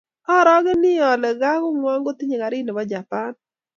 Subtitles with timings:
[0.35, 3.33] Aarogeni ale nga kongwong kotinyei karit nebo Japan